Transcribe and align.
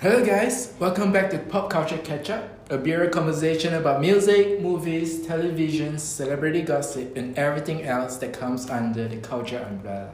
Hello, 0.00 0.24
guys. 0.24 0.72
Welcome 0.78 1.10
back 1.10 1.28
to 1.30 1.38
Pop 1.40 1.70
Culture 1.70 1.98
Catch 1.98 2.30
Up, 2.30 2.70
a 2.70 2.78
beer 2.78 3.10
conversation 3.10 3.74
about 3.74 4.00
music, 4.00 4.60
movies, 4.60 5.26
television, 5.26 5.98
celebrity 5.98 6.62
gossip, 6.62 7.16
and 7.16 7.36
everything 7.36 7.82
else 7.82 8.16
that 8.18 8.32
comes 8.32 8.70
under 8.70 9.08
the 9.08 9.16
culture 9.16 9.58
umbrella. 9.58 10.12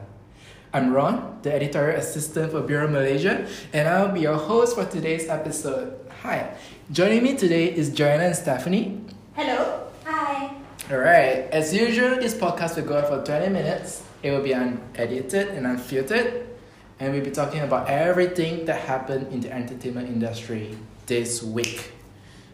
I'm 0.73 0.91
Ron, 0.91 1.37
the 1.43 1.53
editorial 1.53 1.99
assistant 1.99 2.51
for 2.51 2.63
Buro 2.63 2.89
Malaysia, 2.89 3.45
and 3.73 3.87
I'll 3.87 4.11
be 4.11 4.21
your 4.21 4.37
host 4.37 4.75
for 4.75 4.85
today's 4.85 5.29
episode. 5.29 5.93
Hi. 6.23 6.55
Joining 6.91 7.21
me 7.21 7.37
today 7.37 7.71
is 7.71 7.91
Joanna 7.91 8.23
and 8.23 8.35
Stephanie. 8.35 9.01
Hello. 9.35 9.85
Hi. 10.05 10.49
Alright, 10.89 11.51
as 11.51 11.75
usual, 11.75 12.15
this 12.15 12.33
podcast 12.33 12.77
will 12.77 12.85
go 12.85 12.97
on 12.97 13.05
for 13.05 13.23
20 13.23 13.49
minutes. 13.49 14.01
It 14.23 14.31
will 14.31 14.41
be 14.41 14.53
unedited 14.53 15.49
and 15.49 15.67
unfiltered, 15.67 16.54
and 16.99 17.13
we'll 17.13 17.23
be 17.23 17.31
talking 17.31 17.61
about 17.61 17.89
everything 17.89 18.65
that 18.65 18.81
happened 18.81 19.31
in 19.33 19.41
the 19.41 19.51
entertainment 19.51 20.07
industry 20.07 20.77
this 21.05 21.43
week. 21.43 21.91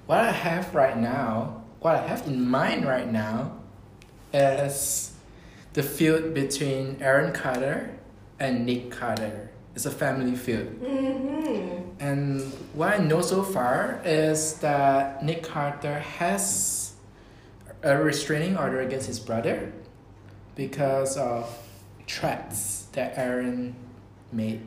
What 0.07 0.19
I 0.19 0.31
have 0.31 0.73
right 0.73 0.97
now, 0.97 1.63
what 1.79 1.95
I 1.95 2.07
have 2.07 2.25
in 2.27 2.49
mind 2.49 2.85
right 2.85 3.09
now, 3.09 3.57
is 4.33 5.13
the 5.73 5.83
feud 5.83 6.33
between 6.33 6.97
Aaron 7.01 7.33
Carter 7.33 7.97
and 8.39 8.65
Nick 8.65 8.91
Carter. 8.91 9.51
It's 9.75 9.85
a 9.85 9.91
family 9.91 10.35
feud. 10.35 10.81
Mm-hmm. 10.81 12.01
And 12.01 12.41
what 12.73 12.93
I 12.93 12.97
know 12.97 13.21
so 13.21 13.43
far 13.43 14.01
is 14.03 14.55
that 14.55 15.23
Nick 15.23 15.43
Carter 15.43 15.99
has 15.99 16.93
a 17.83 17.95
restraining 17.95 18.57
order 18.57 18.81
against 18.81 19.07
his 19.07 19.19
brother 19.19 19.71
because 20.55 21.15
of 21.15 21.57
threats 22.07 22.87
that 22.93 23.17
Aaron 23.17 23.75
made, 24.33 24.61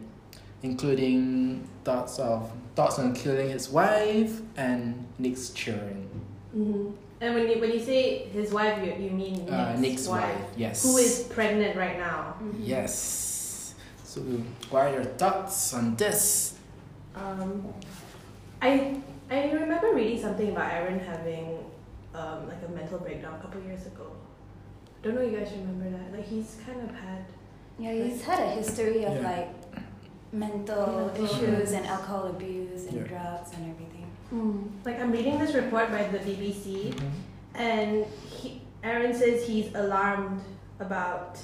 including 0.62 1.69
thoughts 1.84 2.19
of 2.19 2.50
thoughts 2.75 2.98
on 2.98 3.14
killing 3.14 3.50
his 3.50 3.69
wife 3.70 4.41
and 4.56 5.06
Nick's 5.19 5.50
children. 5.50 6.08
Mm-hmm. 6.56 6.91
And 7.20 7.34
when 7.34 7.48
you 7.48 7.61
when 7.61 7.70
you 7.72 7.80
say 7.80 8.27
his 8.28 8.52
wife, 8.52 8.84
you, 8.84 8.92
you 9.05 9.11
mean 9.11 9.47
Nick's, 9.47 9.52
Uh, 9.52 9.77
Nick's 9.78 10.06
wife, 10.08 10.42
yes. 10.56 10.83
who 10.83 10.97
is 10.98 11.22
pregnant 11.30 11.77
right 11.77 11.98
now. 11.98 12.36
Yes. 12.61 13.74
So, 14.05 14.20
what 14.70 14.86
are 14.86 14.92
your 14.92 15.05
thoughts 15.05 15.74
on 15.74 15.96
this? 15.96 16.58
Um, 17.14 17.72
I 18.61 19.00
I 19.30 19.50
remember 19.52 19.94
reading 19.94 20.20
something 20.20 20.50
about 20.50 20.72
Aaron 20.72 20.98
having 21.00 21.58
um, 22.14 22.48
like 22.48 22.62
a 22.67 22.70
mental 22.72 22.98
breakdown 22.98 23.34
a 23.39 23.42
couple 23.42 23.62
years 23.62 23.86
ago. 23.86 24.06
I 25.00 25.06
don't 25.06 25.14
know 25.17 25.22
if 25.22 25.33
you 25.33 25.39
guys 25.39 25.50
remember 25.52 25.91
that? 25.96 26.12
Like 26.12 26.27
he's 26.27 26.58
kind 26.67 26.80
of 26.83 26.94
had 26.94 27.24
Yeah, 27.78 27.92
he's 27.92 28.22
had 28.22 28.41
a 28.41 28.47
history 28.50 29.05
of 29.05 29.14
Yeah. 29.17 29.30
like 29.30 29.50
mental 30.33 30.86
Mental 31.12 31.25
issues 31.25 31.72
and 31.72 31.86
alcohol 31.86 32.27
abuse 32.28 32.86
and 32.86 32.97
Yeah. 33.00 33.06
drugs 33.06 33.50
and 33.56 33.70
everything. 33.70 33.91
like 34.84 34.98
I'm 35.00 35.12
reading 35.12 35.39
this 35.39 35.55
report 35.55 35.91
by 35.91 36.02
the 36.08 36.19
BBC. 36.19 36.91
Mhm. 36.92 37.11
and 37.55 38.05
he, 38.28 38.61
Aaron 38.83 39.14
says 39.14 39.47
he's 39.47 39.72
alarmed 39.77 40.41
about 40.80 41.39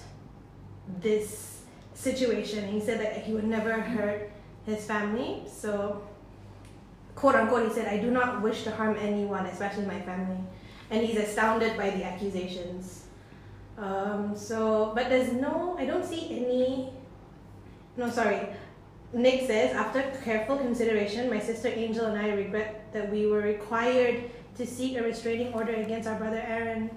this 1.00 1.60
situation. 1.94 2.66
He 2.66 2.80
said 2.80 2.98
that 3.00 3.18
he 3.18 3.32
would 3.32 3.44
never 3.44 3.72
hurt 3.74 4.30
his 4.66 4.84
family. 4.84 5.42
So, 5.46 6.02
quote 7.14 7.36
unquote, 7.36 7.68
he 7.68 7.72
said, 7.72 7.86
I 7.86 7.98
do 7.98 8.10
not 8.10 8.42
wish 8.42 8.64
to 8.64 8.72
harm 8.72 8.96
anyone, 9.00 9.46
especially 9.46 9.86
my 9.86 10.00
family. 10.00 10.38
And 10.90 11.06
he's 11.06 11.16
astounded 11.18 11.76
by 11.76 11.90
the 11.90 12.02
accusations. 12.02 13.04
Um, 13.78 14.36
so, 14.36 14.92
but 14.94 15.08
there's 15.08 15.32
no, 15.32 15.76
I 15.78 15.86
don't 15.86 16.04
see 16.04 16.36
any, 16.36 16.90
no, 17.96 18.10
sorry. 18.10 18.48
Nick 19.12 19.46
says, 19.46 19.74
after 19.74 20.02
careful 20.22 20.56
consideration, 20.58 21.28
my 21.30 21.40
sister 21.40 21.68
Angel 21.68 22.06
and 22.06 22.18
I 22.18 22.30
regret 22.34 22.92
that 22.92 23.10
we 23.10 23.26
were 23.26 23.40
required 23.40 24.30
to 24.56 24.66
seek 24.66 24.96
a 24.98 25.02
restraining 25.02 25.52
order 25.52 25.72
against 25.74 26.06
our 26.08 26.16
brother 26.18 26.42
Aaron. 26.46 26.90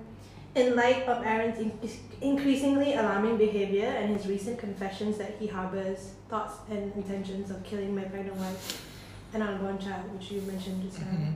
In 0.55 0.75
light 0.75 1.07
of 1.07 1.25
Aaron's 1.25 1.57
in- 1.57 1.79
increasingly 2.21 2.93
alarming 2.93 3.37
behavior 3.37 3.87
and 3.87 4.15
his 4.15 4.27
recent 4.27 4.59
confessions 4.59 5.17
that 5.17 5.35
he 5.39 5.47
harbors 5.47 6.11
thoughts 6.29 6.55
and 6.69 6.93
intentions 6.95 7.49
of 7.49 7.63
killing 7.63 7.95
my 7.95 8.03
pregnant 8.03 8.37
wife 8.37 8.85
and 9.33 9.41
unborn 9.41 9.79
child, 9.79 10.13
which 10.13 10.29
you 10.31 10.41
mentioned 10.41 10.83
just 10.83 10.99
now. 11.01 11.07
Mhm. 11.07 11.35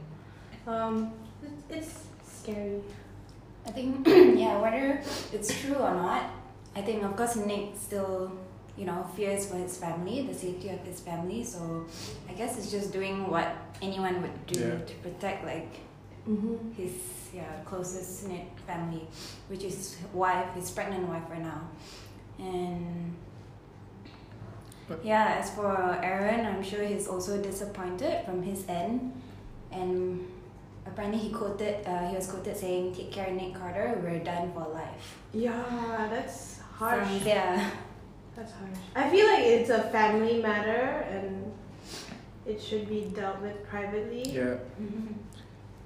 Um, 0.68 1.14
it's 1.70 2.04
scary. 2.28 2.82
I 3.66 3.72
think 3.72 4.08
yeah, 4.48 4.62
whether 4.62 5.02
it's 5.34 5.50
true 5.62 5.76
or 5.76 5.94
not, 5.94 6.24
I 6.76 6.82
think 6.82 7.04
of 7.04 7.16
course 7.16 7.36
Nick 7.36 7.70
still, 7.78 8.32
you 8.78 8.86
know, 8.86 9.06
fears 9.16 9.46
for 9.50 9.58
his 9.58 9.78
family, 9.78 10.26
the 10.28 10.34
safety 10.34 10.70
of 10.70 10.80
his 10.82 11.00
family. 11.00 11.44
So 11.44 11.86
I 12.30 12.34
guess 12.34 12.58
it's 12.58 12.72
just 12.72 12.94
doing 12.94 13.30
what 13.30 13.50
anyone 13.82 14.22
would 14.22 14.46
do 14.48 14.60
Yeah. 14.60 14.86
to 14.90 14.94
protect 15.04 15.46
like 15.46 15.72
Mm-hmm. 16.28 16.74
his 16.76 16.92
yeah 17.34 17.54
closest 17.64 18.28
knit 18.28 18.48
family, 18.68 19.08
which 19.48 19.64
is 19.64 19.76
his 19.96 19.98
wife, 20.14 20.50
his 20.56 20.70
pregnant 20.72 21.08
wife 21.08 21.24
right 21.30 21.42
now, 21.42 21.62
and 22.40 23.16
But- 24.90 25.04
yeah. 25.06 25.38
As 25.40 25.50
for 25.52 25.72
Aaron, 26.04 26.46
I'm 26.46 26.64
sure 26.64 26.84
he's 26.84 27.08
also 27.08 27.42
disappointed 27.42 28.26
from 28.26 28.44
his 28.44 28.68
end, 28.68 29.14
and 29.72 30.20
apparently 30.88 31.20
he 31.20 31.30
quoted 31.30 31.86
uh, 31.88 32.10
he 32.10 32.16
was 32.16 32.28
quoted 32.28 32.56
saying, 32.58 32.96
"Take 32.96 33.12
care, 33.12 33.32
Nick 33.32 33.56
Carter. 33.56 34.00
We're 34.04 34.20
done 34.20 34.52
for 34.54 34.68
life." 34.74 35.18
Yeah, 35.34 36.08
that's 36.10 36.60
harsh. 36.60 37.08
So, 37.08 37.28
yeah, 37.28 37.70
That's 38.36 38.52
harsh. 38.54 38.78
I 38.96 39.10
feel 39.10 39.26
like 39.26 39.44
it's 39.46 39.70
a 39.70 39.84
family 39.90 40.42
matter 40.42 41.06
and 41.10 41.52
it 42.46 42.62
should 42.62 42.88
be 42.88 43.12
dealt 43.14 43.42
with 43.42 43.64
privately. 43.68 44.24
Yeah. 44.30 44.56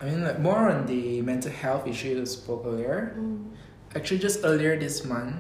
I 0.02 0.06
mean, 0.06 0.24
like 0.24 0.40
more 0.40 0.70
on 0.70 0.86
the 0.86 1.22
mental 1.22 1.52
health 1.52 1.88
issue 1.88 2.10
you 2.10 2.26
spoke 2.26 2.64
earlier. 2.66 3.16
Mm. 3.18 3.52
Actually, 3.96 4.20
just 4.20 4.44
earlier 4.44 4.78
this 4.78 5.06
month, 5.06 5.36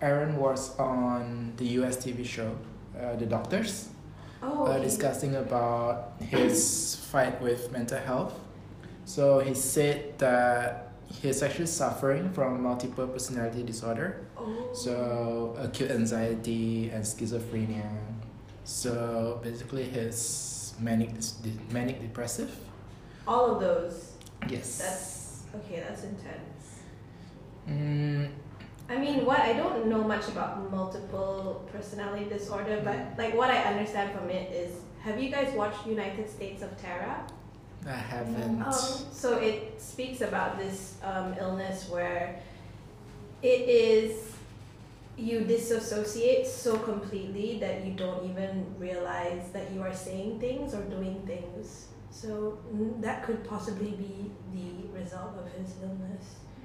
Aaron 0.00 0.36
was 0.36 0.76
on 0.78 1.52
the 1.56 1.66
US 1.82 1.96
TV 1.96 2.24
show, 2.24 2.56
uh, 2.98 3.16
The 3.16 3.26
Doctors, 3.26 3.88
Oh, 4.42 4.66
uh, 4.66 4.78
discussing 4.78 5.36
about 5.36 6.14
his 6.18 6.96
fight 6.96 7.40
with 7.40 7.70
mental 7.70 7.98
health. 7.98 8.34
So 9.04 9.40
he 9.40 9.54
said 9.54 10.18
that 10.18 10.92
he's 11.20 11.42
actually 11.42 11.66
suffering 11.66 12.30
from 12.32 12.62
multiple 12.62 13.06
personality 13.06 13.62
disorder, 13.62 14.26
Oh. 14.38 14.70
so 14.72 15.54
acute 15.58 15.90
anxiety 15.90 16.90
and 16.90 17.04
schizophrenia. 17.04 17.90
So 18.64 19.40
basically, 19.42 19.84
his 19.84 20.74
manic 20.80 21.10
manic 21.70 22.00
depressive. 22.00 22.50
all 23.26 23.54
of 23.54 23.60
those. 23.60 24.12
Yes. 24.48 24.78
That's 24.82 25.08
okay. 25.62 25.78
That's 25.86 26.02
intense. 26.02 26.82
Mm, 27.68 28.28
I 28.90 28.96
mean, 28.98 29.24
what 29.24 29.38
I 29.40 29.52
don't 29.52 29.86
know 29.86 30.02
much 30.02 30.26
about 30.28 30.70
multiple 30.72 31.68
personality 31.72 32.24
disorder, 32.28 32.80
but 32.82 32.98
like 33.18 33.34
what 33.34 33.50
I 33.50 33.58
understand 33.62 34.10
from 34.12 34.28
it 34.30 34.50
is, 34.52 34.72
have 35.02 35.20
you 35.22 35.30
guys 35.30 35.54
watched 35.54 35.86
United 35.86 36.28
States 36.28 36.62
of 36.62 36.70
Tara? 36.82 37.24
I 37.86 37.92
haven't. 37.92 38.62
Um, 38.62 38.72
so 38.72 39.38
it 39.38 39.80
speaks 39.80 40.20
about 40.20 40.58
this 40.58 40.96
um, 41.02 41.34
illness 41.38 41.88
where 41.88 42.40
it 43.42 43.68
is 43.68 44.32
you 45.16 45.40
disassociate 45.40 46.46
so 46.46 46.78
completely 46.78 47.58
that 47.58 47.84
you 47.84 47.92
don't 47.92 48.28
even 48.28 48.74
realize 48.78 49.50
that 49.52 49.70
you 49.72 49.82
are 49.82 49.94
saying 49.94 50.40
things 50.40 50.74
or 50.74 50.82
doing 50.82 51.22
things. 51.26 51.88
So 52.10 52.58
mm, 52.72 53.00
that 53.02 53.24
could 53.24 53.44
possibly 53.44 53.90
be 53.90 54.30
the 54.54 54.98
result 54.98 55.36
of 55.38 55.50
his 55.52 55.74
illness, 55.82 56.24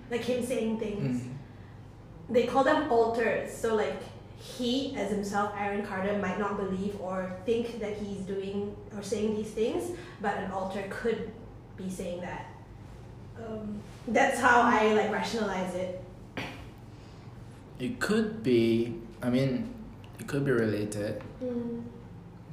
like 0.09 0.22
him 0.22 0.45
saying 0.45 0.79
things. 0.79 1.22
Mm. 1.23 1.33
They 2.29 2.45
call 2.45 2.63
them 2.63 2.91
alters. 2.91 3.56
So 3.56 3.75
like 3.75 4.01
he, 4.39 4.95
as 4.95 5.12
himself, 5.12 5.54
Aaron 5.57 5.86
Carter, 5.86 6.18
might 6.18 6.39
not 6.39 6.57
believe 6.57 7.00
or 7.01 7.36
think 7.45 7.80
that 7.80 7.98
he's 7.98 8.19
doing 8.19 8.75
or 8.95 9.01
saying 9.04 9.36
these 9.36 9.50
things, 9.50 9.98
but 10.22 10.38
an 10.38 10.51
alter 10.51 10.84
could 10.89 11.31
be 11.75 11.89
saying 11.89 12.22
that. 12.22 12.45
Um, 13.38 13.80
that's 14.07 14.39
how 14.39 14.62
I 14.62 14.94
like 14.94 15.12
rationalize 15.12 15.75
it. 15.75 16.04
It 17.80 18.00
could 18.00 18.42
be. 18.44 18.95
I 19.22 19.30
mean, 19.30 19.74
it 20.19 20.28
could 20.28 20.45
be 20.45 20.51
related, 20.51 21.22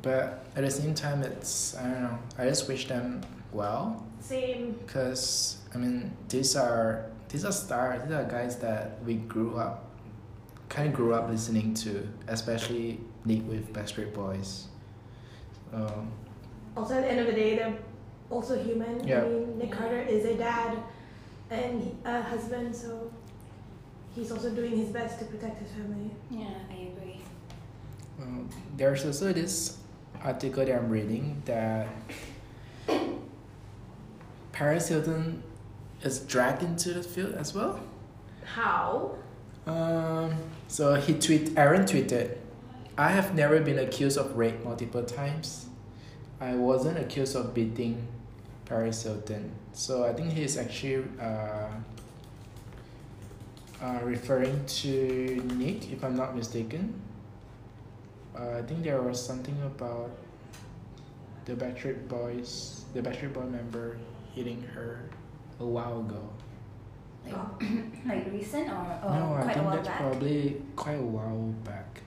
but 0.03 0.45
at 0.57 0.65
the 0.65 0.71
same 0.71 0.95
time, 0.95 1.23
it's 1.23 1.77
I 1.77 1.83
don't 1.91 2.03
know. 2.03 2.19
I 2.39 2.45
just 2.47 2.69
wish 2.69 2.87
them 2.89 3.23
well 3.53 4.05
Same. 4.21 4.73
because 4.85 5.59
I 5.75 5.79
mean 5.79 6.15
these 6.29 6.57
are 6.57 7.07
these 7.29 7.45
are 7.45 7.53
stars. 7.53 8.03
These 8.03 8.13
are 8.13 8.25
guys 8.25 8.59
that 8.59 9.03
we 9.05 9.15
grew 9.15 9.57
up, 9.57 9.84
kind 10.69 10.89
of 10.89 10.95
grew 10.95 11.15
up 11.15 11.29
listening 11.29 11.75
to, 11.75 12.09
especially 12.29 13.01
Nick 13.25 13.47
with 13.49 13.73
Backstreet 13.73 14.13
Boys. 14.15 14.67
Um, 15.73 16.11
Also, 16.77 16.95
at 16.95 17.03
the 17.03 17.11
end 17.11 17.21
of 17.21 17.27
the 17.27 17.33
day, 17.33 17.57
they're 17.57 17.77
also 18.31 18.61
human. 18.63 19.07
Yeah. 19.07 19.23
I 19.23 19.29
mean, 19.29 19.59
Nick 19.59 19.71
Carter 19.73 20.01
is 20.01 20.25
a 20.25 20.35
dad 20.35 20.79
and 21.51 21.97
a 22.05 22.23
husband, 22.23 22.75
so 22.75 23.13
he's 24.15 24.33
also 24.33 24.51
doing 24.51 24.77
his 24.77 24.89
best 24.89 25.19
to 25.21 25.25
protect 25.27 25.59
his 25.61 25.71
family. 25.73 26.11
yeah, 26.31 26.49
I 26.71 26.75
agree. 26.93 27.21
Um, 28.21 28.49
there's 28.77 29.05
also 29.05 29.33
this 29.33 29.79
article 30.23 30.65
that 30.65 30.75
I'm 30.77 30.89
reading 30.89 31.43
that 31.45 31.89
Paris 34.53 34.89
Hilton 34.89 35.43
is 36.03 36.21
dragged 36.21 36.63
into 36.63 36.93
the 36.95 37.03
field 37.03 37.35
as 37.35 37.55
well. 37.55 37.81
How? 38.45 39.17
Um, 39.67 40.35
so 40.69 40.95
he 40.95 41.15
tweet 41.15 41.57
Aaron 41.57 41.83
tweeted, 41.83 42.37
I 42.97 43.09
have 43.09 43.35
never 43.35 43.61
been 43.61 43.79
accused 43.79 44.19
of 44.19 44.37
rape 44.37 44.63
multiple 44.63 45.03
times. 45.03 45.67
I 46.41 46.55
wasn't 46.55 46.99
accused 46.99 47.35
of 47.35 47.55
beating 47.55 48.07
Paris 48.67 49.03
Hilton. 49.03 49.53
So 49.73 50.05
I 50.05 50.13
think 50.13 50.33
he's 50.33 50.57
actually 50.57 51.05
uh, 51.21 51.69
uh, 53.83 53.99
referring 54.03 54.65
to 54.67 55.43
Nick, 55.57 55.91
if 55.93 56.05
I'm 56.05 56.17
not 56.17 56.37
mistaken. 56.37 57.01
Uh, 58.37 58.59
I 58.59 58.63
think 58.63 58.83
there 58.83 59.01
was 59.01 59.25
something 59.25 59.57
about 59.63 60.11
the 61.45 61.55
Backstreet 61.55 62.09
Boys, 62.09 62.85
the 62.95 63.01
Backstreet 63.01 63.33
Boy 63.33 63.45
member 63.45 63.97
hitting 64.35 64.63
her 64.75 65.09
a 65.61 65.67
while 65.67 66.01
ago. 66.01 66.29
Like, 67.27 67.63
like 68.07 68.33
recent 68.33 68.69
or, 68.69 69.01
or 69.05 69.11
no, 69.11 69.35
I 69.35 69.43
quite 69.43 69.51
a 69.51 69.55
think 69.55 69.67
while 69.67 69.75
that's 69.77 69.89
back? 69.89 69.99
probably 69.99 70.63
quite 70.77 70.99
a 70.99 71.03
while 71.03 71.55
back. 71.65 72.01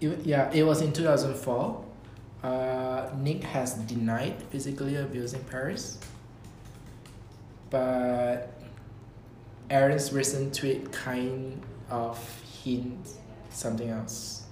It, 0.00 0.26
yeah, 0.26 0.50
it 0.52 0.62
was 0.64 0.82
in 0.82 0.92
2004. 0.92 1.84
Uh, 2.42 3.10
Nick 3.18 3.42
has 3.44 3.74
denied 3.74 4.42
physically 4.50 4.96
abusing 4.96 5.42
Paris. 5.44 5.98
But 7.70 8.52
Aaron's 9.70 10.12
recent 10.12 10.54
tweet 10.54 10.92
kind 10.92 11.62
of 11.90 12.18
hints 12.62 13.16
something 13.50 13.88
else. 13.88 14.42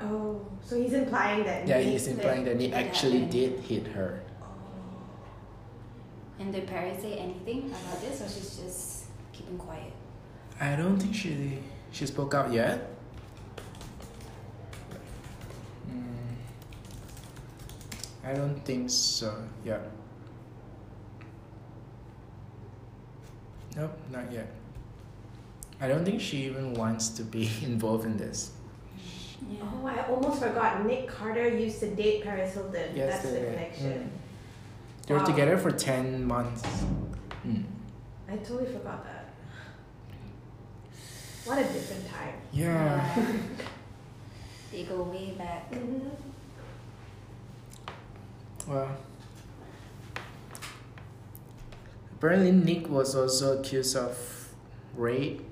Oh, 0.00 0.44
so 0.62 0.80
he's 0.80 0.92
implying 0.92 1.44
that. 1.44 1.66
Yeah, 1.66 1.78
Nick- 1.78 1.86
he's 1.86 2.06
implying 2.06 2.44
that 2.44 2.56
Nick 2.58 2.72
actually 2.74 3.20
happened. 3.20 3.32
did 3.32 3.60
hit 3.60 3.86
her. 3.88 4.20
And 6.38 6.52
did 6.52 6.66
Paris 6.66 7.00
say 7.02 7.14
anything 7.14 7.70
about 7.70 8.00
this 8.00 8.20
or 8.20 8.28
she's 8.28 8.56
just 8.56 9.04
keeping 9.32 9.56
quiet? 9.58 9.92
I 10.60 10.76
don't 10.76 10.98
think 10.98 11.14
she 11.14 11.58
she 11.92 12.06
spoke 12.06 12.34
out 12.34 12.52
yet. 12.52 12.90
Mm, 15.90 16.34
I 18.24 18.34
don't 18.34 18.60
think 18.64 18.90
so. 18.90 19.34
Yeah. 19.64 19.78
Nope, 23.76 23.92
not 24.10 24.32
yet. 24.32 24.50
I 25.80 25.88
don't 25.88 26.04
think 26.04 26.20
she 26.20 26.44
even 26.44 26.72
wants 26.74 27.08
to 27.10 27.22
be 27.22 27.50
involved 27.62 28.04
in 28.06 28.16
this. 28.16 28.52
Yeah. 29.50 29.58
Oh, 29.62 29.86
I 29.86 30.06
almost 30.08 30.40
forgot. 30.42 30.84
Nick 30.86 31.08
Carter 31.08 31.48
used 31.48 31.80
to 31.80 31.94
date 31.94 32.24
Paris 32.24 32.54
Hilton. 32.54 32.92
Yes, 32.94 33.22
That's 33.22 33.24
the 33.24 33.40
they 33.40 33.70
did. 33.78 34.10
Connection. 35.06 35.08
They 35.08 35.14
were 35.14 35.20
Wow. 35.20 35.26
together 35.26 35.58
for 35.58 35.70
ten 35.70 36.24
months. 36.24 36.62
Mm. 37.46 37.64
I 38.28 38.36
totally 38.38 38.66
forgot 38.72 39.04
that. 39.04 39.24
What 41.44 41.58
a 41.58 41.62
different 41.64 42.08
time. 42.10 42.34
Yeah. 42.52 43.14
they 44.72 44.82
go 44.84 45.02
way 45.02 45.30
back. 45.38 45.70
Mm-hmm. 45.70 46.08
Well, 48.68 48.96
apparently 52.16 52.50
Nick 52.50 52.88
was 52.88 53.14
also 53.14 53.60
accused 53.60 53.96
of 53.96 54.48
rape. 54.96 55.42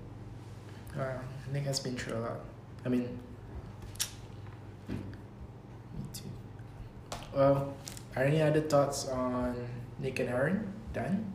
Wow, 0.97 1.21
Nick 1.53 1.63
has 1.65 1.79
been 1.79 1.97
through 1.97 2.19
a 2.19 2.21
lot. 2.21 2.41
I 2.85 2.89
mean, 2.89 3.09
me 4.89 4.97
too. 6.13 6.25
Well, 7.33 7.73
are 8.17 8.25
any 8.25 8.41
other 8.43 8.61
thoughts 8.61 9.09
on 9.09 9.57
Nick 9.99 10.19
and 10.21 10.29
Aaron? 10.29 10.73
Done? 10.93 11.33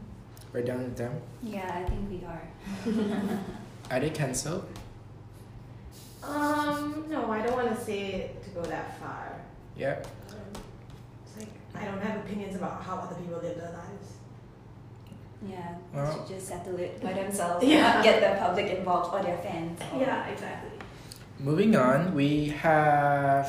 We're 0.54 0.64
done 0.64 0.84
with 0.84 0.98
them. 0.98 1.22
Yeah, 1.44 1.70
I 1.74 1.88
think 1.90 2.10
we 2.10 2.26
are. 2.26 2.42
Are 3.92 4.00
they 4.00 4.10
cancelled? 4.12 4.66
Um, 6.24 7.06
no, 7.10 7.32
I 7.32 7.42
don't 7.42 7.56
want 7.56 7.76
to 7.78 7.84
say 7.84 8.00
it 8.14 8.44
to 8.44 8.50
go 8.52 8.62
that 8.64 9.00
far. 9.00 9.42
Yeah. 9.78 10.04
Um, 10.30 10.62
it's 11.26 11.38
like 11.38 11.50
I 11.76 11.86
don't 11.86 12.02
have 12.02 12.18
opinions 12.26 12.56
about 12.56 12.84
how 12.84 12.98
other 12.98 13.16
people 13.16 13.40
live 13.42 13.58
their 13.58 13.72
lives. 13.72 14.14
Yeah, 15.48 15.76
Well- 15.94 16.06
they 16.06 16.14
should 16.18 16.28
just 16.28 16.48
settle 16.48 16.78
it 16.78 17.02
by 17.02 17.14
themselves. 17.22 17.66
Yeah. 17.66 18.04
Get 18.04 18.20
the 18.22 18.40
public 18.40 18.68
involved 18.78 19.14
or 19.14 19.24
their 19.24 19.38
fans. 19.38 19.80
or- 19.94 20.02
exactly. 20.32 20.72
Moving 21.40 21.76
on, 21.76 22.14
we 22.14 22.48
have 22.50 23.48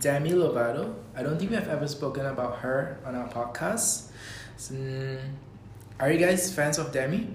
Demi 0.00 0.30
Lovato. 0.30 0.94
I 1.16 1.22
don't 1.22 1.38
think 1.38 1.50
we 1.50 1.56
have 1.56 1.68
ever 1.68 1.86
spoken 1.86 2.26
about 2.26 2.58
her 2.58 2.98
on 3.04 3.14
our 3.14 3.28
podcast. 3.28 4.10
So, 4.56 4.74
mm, 4.74 5.18
are 6.00 6.10
you 6.10 6.18
guys 6.18 6.52
fans 6.52 6.78
of 6.78 6.92
Demi? 6.92 7.28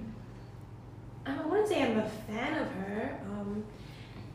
I 1.26 1.36
wouldn't 1.46 1.68
say 1.68 1.84
I'm 1.84 1.98
a 2.00 2.10
fan 2.10 2.58
of 2.62 2.68
her. 2.72 3.20
Um, 3.26 3.64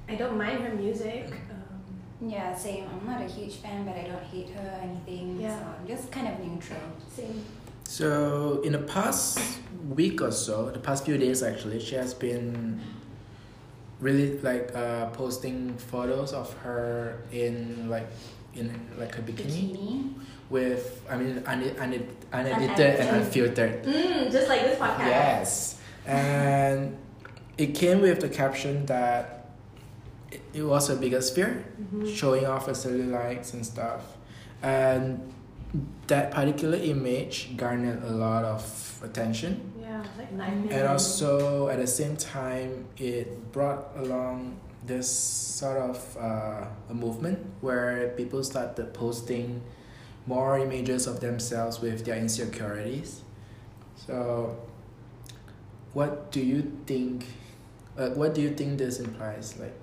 I 0.09 0.15
don't 0.15 0.37
mind 0.39 0.61
her 0.61 0.75
music. 0.75 1.27
Um, 1.51 2.29
Yeah, 2.31 2.55
same. 2.57 2.87
I'm 2.89 3.05
not 3.07 3.21
a 3.21 3.27
huge 3.27 3.57
fan, 3.57 3.85
but 3.85 3.97
I 3.97 4.05
don't 4.05 4.23
hate 4.23 4.51
her 4.51 4.61
or 4.63 4.81
anything. 4.83 5.41
Yeah. 5.41 5.59
So 5.59 5.67
I'm 5.67 5.87
just 5.87 6.11
kind 6.13 6.29
of 6.29 6.39
neutral. 6.41 6.81
same. 7.15 7.45
So, 7.87 8.63
in 8.65 8.73
the 8.73 8.79
past 8.79 9.39
week 9.91 10.23
or 10.23 10.31
so, 10.31 10.71
the 10.71 10.79
past 10.79 11.05
few 11.05 11.19
days 11.19 11.43
actually, 11.43 11.81
she 11.81 11.97
has 11.97 12.15
been 12.15 12.81
really 14.01 14.39
like 14.41 14.75
uh, 14.75 15.07
posting 15.11 15.77
photos 15.77 16.33
of 16.33 16.53
her 16.59 17.19
in 17.33 17.89
like 17.89 18.07
in 18.55 18.71
like 18.99 19.17
a 19.19 19.23
bikini, 19.23 19.73
Bikini. 19.75 20.15
with 20.51 21.03
I 21.11 21.17
mean 21.17 21.43
un- 21.47 21.77
un- 21.81 22.09
unedited 22.33 23.01
and 23.01 23.17
unfiltered. 23.23 23.85
Mm, 23.85 24.31
just 24.31 24.49
like 24.49 24.63
this 24.63 24.79
podcast. 24.79 24.99
Yes. 25.07 25.79
And 26.07 26.97
it 27.59 27.75
came 27.75 28.01
with 28.01 28.21
the 28.21 28.29
caption 28.29 28.87
that 28.87 29.47
it, 30.31 30.41
it 30.53 30.63
was 30.63 30.89
her 30.89 30.97
biggest 30.97 31.35
fear, 31.35 31.65
Mhm. 31.93 32.15
showing 32.15 32.47
off 32.47 32.67
her 32.67 32.73
cellulites 32.73 33.55
and 33.55 33.65
stuff. 33.65 34.03
And 34.63 35.33
that 36.07 36.31
particular 36.31 36.79
image 36.79 37.57
garnered 37.57 38.03
a 38.05 38.11
lot 38.11 38.45
of 38.45 39.01
attention. 39.03 39.73
Yeah, 39.85 40.03
like 40.17 40.33
nine 40.33 40.63
minutes. 40.63 40.75
And 40.75 40.89
also, 40.89 41.69
at 41.69 41.79
the 41.79 41.87
same 41.87 42.17
time, 42.17 42.87
it 42.97 43.53
brought 43.53 43.89
along 43.97 44.59
this 44.87 45.09
sort 45.11 45.77
of 45.79 46.17
uh, 46.19 46.67
a 46.89 46.95
movement 46.95 47.39
where 47.61 48.09
people 48.17 48.43
started 48.45 48.95
posting 48.95 49.63
more 50.27 50.59
images 50.59 51.07
of 51.07 51.21
themselves 51.21 51.81
with 51.81 52.05
their 52.07 52.17
insecurities. 52.17 53.23
So, 53.97 54.57
what 55.93 56.33
do 56.33 56.41
you 56.41 56.73
think? 56.87 57.27
Uh, 57.99 58.09
what 58.11 58.35
do 58.35 58.41
you 58.41 58.55
think 58.55 58.79
this 58.79 59.01
implies? 59.01 59.59
Like, 59.59 59.77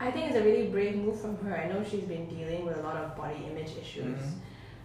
I 0.00 0.10
think 0.12 0.28
it's 0.30 0.36
a 0.36 0.42
really 0.42 0.68
brave 0.68 0.96
move 0.96 1.20
from 1.20 1.36
her. 1.38 1.56
I 1.56 1.66
know 1.68 1.82
she's 1.82 2.04
been 2.04 2.26
dealing 2.28 2.64
with 2.64 2.78
a 2.78 2.82
lot 2.82 2.96
of 2.96 3.16
body 3.16 3.44
image 3.50 3.72
issues. 3.80 4.18
Mhm. 4.18 4.38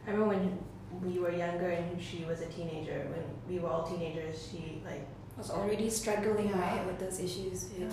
I 0.07 0.11
remember 0.11 0.35
when 0.35 0.57
we 1.01 1.19
were 1.19 1.31
younger 1.31 1.69
and 1.69 2.01
she 2.01 2.23
was 2.25 2.41
a 2.41 2.47
teenager. 2.47 3.07
When 3.11 3.23
we 3.49 3.59
were 3.61 3.69
all 3.69 3.83
teenagers, 3.83 4.49
she 4.51 4.81
like 4.85 5.05
was 5.37 5.49
already 5.51 5.89
struggling 5.89 6.49
Yeah. 6.49 6.59
right 6.77 6.85
with 6.85 6.99
those 6.99 7.19
issues. 7.19 7.69
Yeah, 7.77 7.89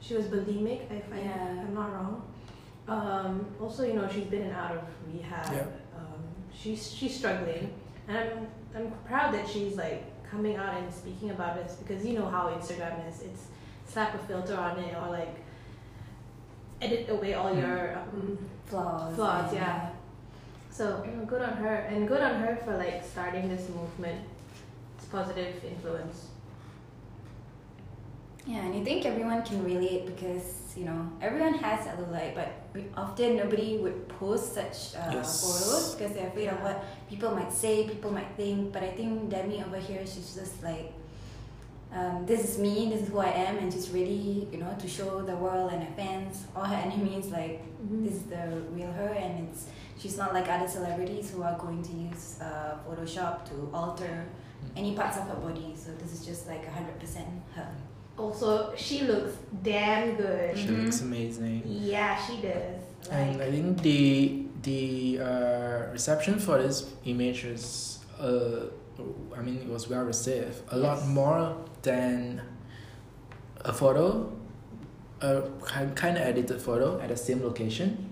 she 0.00 0.14
was 0.14 0.26
bulimic. 0.26 0.90
If 0.90 1.12
I, 1.12 1.18
Yeah. 1.20 1.64
I'm 1.66 1.74
not 1.74 1.92
wrong. 1.92 2.22
Um, 2.88 3.46
also, 3.60 3.84
you 3.84 3.94
know, 3.94 4.08
she's 4.12 4.24
been 4.24 4.42
in 4.42 4.48
and 4.48 4.56
out 4.56 4.72
of 4.76 4.82
rehab. 5.06 5.52
Yeah. 5.52 5.62
Um, 5.96 6.22
she's 6.52 6.92
she's 6.92 7.16
struggling, 7.16 7.72
and 8.08 8.18
I'm 8.18 8.46
I'm 8.74 8.90
proud 9.06 9.32
that 9.34 9.48
she's 9.48 9.76
like 9.76 10.02
coming 10.28 10.56
out 10.56 10.74
and 10.82 10.92
speaking 10.92 11.30
about 11.30 11.56
this 11.56 11.74
because 11.76 12.04
you 12.04 12.18
know 12.18 12.26
how 12.28 12.48
Instagram 12.48 13.08
is. 13.08 13.22
It's 13.22 13.42
slap 13.86 14.14
a 14.14 14.18
filter 14.18 14.56
on 14.56 14.78
it 14.78 14.94
or 14.96 15.08
like 15.10 15.36
edit 16.80 17.08
away 17.08 17.34
all 17.34 17.52
Mm. 17.54 17.60
your 17.60 17.98
um, 17.98 18.38
Flaws. 18.66 19.14
Flaws, 19.14 19.48
and, 19.52 19.56
yeah. 19.56 19.90
So 20.72 21.04
good 21.28 21.42
on 21.42 21.52
her, 21.58 21.74
and 21.74 22.08
good 22.08 22.22
on 22.22 22.40
her 22.40 22.56
for 22.64 22.76
like 22.76 23.04
starting 23.04 23.48
this 23.48 23.68
movement. 23.68 24.20
It's 24.96 25.06
positive 25.06 25.62
influence. 25.64 26.28
Yeah, 28.46 28.64
and 28.64 28.74
I 28.74 28.82
think 28.82 29.04
everyone 29.06 29.42
can 29.44 29.62
relate 29.62 30.06
because 30.06 30.72
you 30.76 30.84
know 30.86 31.12
everyone 31.20 31.54
has 31.54 31.86
cellulite, 31.86 32.34
but 32.34 32.48
we, 32.74 32.86
often 32.96 33.36
nobody 33.36 33.78
would 33.78 34.08
post 34.08 34.54
such 34.54 34.96
uh, 34.96 35.10
Yes. 35.12 35.42
photos 35.42 35.94
because 35.94 36.14
they're 36.14 36.28
afraid 36.28 36.48
of 36.48 36.60
what 36.62 36.82
people 37.08 37.30
might 37.34 37.52
say, 37.52 37.86
people 37.86 38.10
might 38.10 38.32
think. 38.36 38.72
But 38.72 38.82
I 38.82 38.92
think 38.92 39.28
Demi 39.30 39.62
over 39.62 39.76
here, 39.78 40.00
she's 40.06 40.34
just 40.34 40.62
like, 40.62 40.92
um, 41.92 42.24
this 42.24 42.42
is 42.48 42.58
me, 42.58 42.88
this 42.90 43.02
is 43.02 43.08
who 43.10 43.18
I 43.18 43.28
am, 43.30 43.58
and 43.58 43.70
she's 43.72 43.90
ready, 43.90 44.48
you 44.50 44.58
know, 44.58 44.74
to 44.80 44.88
show 44.88 45.20
the 45.22 45.36
world 45.36 45.70
and 45.72 45.82
her 45.84 45.92
fans, 45.94 46.46
all 46.56 46.64
her 46.64 46.74
enemies, 46.90 47.26
like 47.26 47.60
this 47.90 48.14
is 48.14 48.22
the 48.24 48.62
real 48.72 48.90
her, 48.90 49.08
and 49.12 49.46
it's 49.48 49.66
she's 50.02 50.16
not 50.18 50.34
like 50.34 50.48
other 50.48 50.66
celebrities 50.68 51.30
who 51.30 51.42
are 51.42 51.56
going 51.58 51.82
to 51.82 51.92
use 51.92 52.38
uh, 52.40 52.76
Photoshop 52.88 53.44
to 53.50 53.70
alter 53.72 54.24
any 54.76 54.94
parts 54.94 55.16
of 55.18 55.24
her 55.28 55.36
body. 55.36 55.74
So 55.76 55.92
this 55.92 56.12
is 56.12 56.26
just 56.26 56.48
like 56.48 56.66
hundred 56.68 56.98
percent 56.98 57.28
her. 57.54 57.68
Also, 58.18 58.74
she 58.76 59.02
looks 59.02 59.32
damn 59.62 60.16
good. 60.16 60.58
she 60.58 60.66
Mhm. 60.68 60.84
looks 60.84 61.00
amazing. 61.00 61.62
Yeah, 61.66 62.16
she 62.24 62.34
does. 62.42 62.80
And 63.10 63.40
I 63.40 63.50
think 63.50 63.82
the 63.82 64.46
the 64.62 65.18
uh, 65.20 65.92
reception 65.92 66.38
for 66.38 66.56
this 66.62 66.88
image 67.04 67.44
is, 67.44 67.98
uh, 68.20 68.66
I 69.36 69.40
mean, 69.42 69.56
it 69.58 69.68
was 69.68 69.88
well 69.88 70.04
received. 70.04 70.56
A 70.70 70.76
lot 70.78 71.06
more 71.08 71.56
than 71.82 72.40
a 73.64 73.72
photo, 73.72 74.30
a 75.20 75.42
kind 75.94 76.16
of 76.16 76.22
edited 76.22 76.60
photo 76.62 77.00
at 77.00 77.08
the 77.08 77.16
same 77.16 77.42
location. 77.42 78.11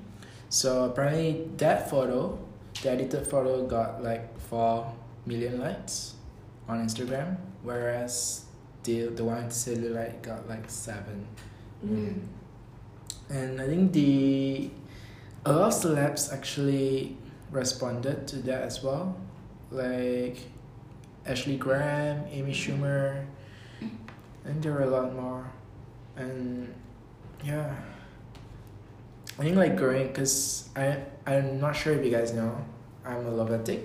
So 0.50 0.84
apparently 0.86 1.46
that 1.58 1.88
photo, 1.88 2.36
the 2.82 2.90
edited 2.90 3.24
photo, 3.26 3.64
got 3.66 4.02
like 4.02 4.36
four 4.40 4.92
million 5.24 5.60
likes 5.60 6.14
on 6.68 6.84
Instagram, 6.84 7.36
whereas 7.62 8.46
the 8.82 9.06
the 9.14 9.22
one 9.22 9.44
with 9.44 9.54
cellulite 9.54 10.22
got 10.22 10.48
like 10.48 10.68
seven. 10.68 11.24
Mm. 11.86 12.26
And 13.30 13.60
I 13.60 13.66
think 13.66 13.92
the 13.92 14.70
a 15.46 15.52
lot 15.52 15.68
of 15.68 15.74
celebs 15.74 16.32
actually 16.32 17.16
responded 17.52 18.26
to 18.28 18.36
that 18.42 18.62
as 18.62 18.82
well. 18.82 19.16
Like 19.70 20.38
Ashley 21.26 21.58
Graham, 21.58 22.26
Amy 22.28 22.52
Schumer, 22.52 23.24
and 24.44 24.60
there 24.60 24.72
were 24.72 24.82
a 24.82 24.90
lot 24.90 25.14
more. 25.14 25.46
And 26.16 26.74
yeah. 27.44 27.72
I 29.40 29.44
think 29.44 29.56
like 29.56 29.74
growing, 29.76 30.08
because 30.08 30.68
I, 30.76 30.98
I'm 31.26 31.60
not 31.60 31.72
sure 31.74 31.94
if 31.94 32.04
you 32.04 32.10
guys 32.10 32.34
know, 32.34 32.54
I'm 33.06 33.26
a 33.26 33.30
Lovatic. 33.30 33.80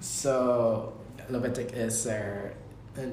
So 0.00 0.94
Lovatic 1.30 1.72
is 1.74 2.06
uh, 2.08 2.50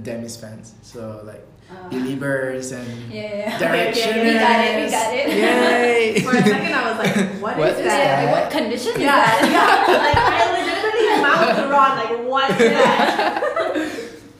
Demi's 0.01 0.35
fans. 0.35 0.73
So 0.81 1.21
like 1.23 1.45
Uh, 1.69 1.89
Believers 1.89 2.71
and 2.73 2.87
yeah, 3.13 3.21
yeah. 3.23 3.59
Directioners. 3.59 4.25
We 4.27 4.33
got 4.33 4.59
it, 4.65 4.73
we 4.83 4.91
got 4.91 5.13
it. 5.15 5.27
Yay! 5.31 6.19
For 6.25 6.35
a 6.35 6.41
second, 6.43 6.73
I 6.73 6.81
was 6.89 6.97
like, 6.99 7.15
what 7.41 7.57
What 7.57 7.69
is 7.69 7.77
is 7.79 7.85
that? 7.85 7.99
Yeah, 8.03 8.25
that? 8.25 8.31
what 8.35 8.51
condition 8.51 8.93
is 8.93 8.99
Yeah, 8.99 9.15
that? 9.15 9.39
yeah. 9.55 9.93
Like 10.03 10.19
I 10.33 10.43
legitimately 10.57 11.07
mouthed 11.23 11.59
around 11.69 11.93
like, 12.01 12.13
what 12.31 12.49
is 12.51 12.57
that? 12.73 13.39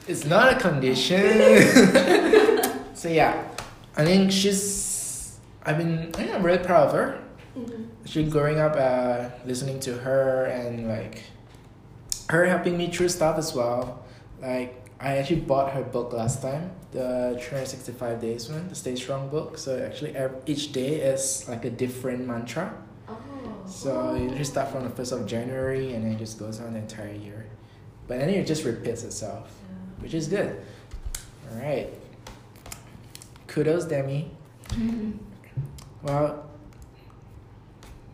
It's 0.10 0.24
not 0.26 0.52
a 0.52 0.56
condition. 0.60 1.32
so 2.94 3.08
yeah, 3.08 3.32
I 3.96 4.04
think 4.04 4.30
she's. 4.30 5.38
I've 5.64 5.78
been. 5.78 6.10
I 6.12 6.16
think 6.18 6.28
I'm 6.34 6.42
really 6.44 6.60
proud 6.62 6.88
of 6.88 6.92
her. 6.92 7.23
Mhm. 7.56 7.86
She 8.04 8.24
growing 8.24 8.58
up, 8.58 8.74
uh, 8.76 9.30
listening 9.46 9.80
to 9.80 9.94
her 9.98 10.46
and 10.46 10.88
like, 10.88 11.22
her 12.28 12.44
helping 12.46 12.76
me 12.76 12.90
through 12.90 13.08
stuff 13.10 13.38
as 13.38 13.54
well. 13.54 14.04
Like 14.40 14.88
I 15.00 15.18
actually 15.18 15.40
bought 15.40 15.72
her 15.72 15.82
book 15.82 16.12
last 16.12 16.42
time, 16.42 16.70
the 16.92 17.36
365 17.40 18.20
Days 18.20 18.48
one, 18.50 18.68
the 18.68 18.74
Stay 18.74 18.96
Strong 18.96 19.28
book. 19.28 19.58
So 19.58 19.78
actually, 19.78 20.16
ev 20.16 20.32
each 20.46 20.72
day 20.72 20.96
is 21.00 21.46
like 21.48 21.64
a 21.64 21.70
different 21.70 22.26
mantra. 22.26 22.74
Oh. 23.08 23.14
So 23.66 24.14
you 24.14 24.30
just 24.30 24.52
start 24.52 24.68
from 24.70 24.84
the 24.84 24.90
first 24.90 25.12
of 25.12 25.26
January 25.26 25.94
and 25.94 26.04
then 26.04 26.12
it 26.12 26.18
just 26.18 26.38
goes 26.38 26.60
on 26.60 26.72
the 26.72 26.80
entire 26.80 27.12
year. 27.12 27.46
But 28.08 28.18
then 28.18 28.28
it 28.30 28.46
just 28.46 28.64
repeats 28.64 29.04
itself, 29.04 29.50
which 30.00 30.14
is 30.14 30.28
good. 30.28 30.56
Alright. 31.52 31.90
Kudos, 33.46 33.84
Demi. 33.84 34.30
Well, 36.02 36.44